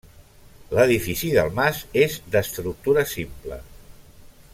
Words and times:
L'edifici 0.77 1.29
del 1.35 1.51
mas 1.59 1.81
és 2.05 2.15
d'estructura 2.37 3.05
simple. 3.13 3.61